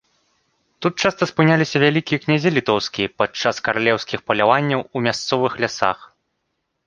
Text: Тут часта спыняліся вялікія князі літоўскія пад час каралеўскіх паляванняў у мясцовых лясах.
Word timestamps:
Тут 0.83 0.93
часта 1.07 1.23
спыняліся 1.31 1.77
вялікія 1.83 2.19
князі 2.23 2.51
літоўскія 2.55 3.11
пад 3.21 3.31
час 3.41 3.55
каралеўскіх 3.67 4.19
паляванняў 4.31 4.81
у 4.85 4.97
мясцовых 5.09 5.51
лясах. 5.65 5.99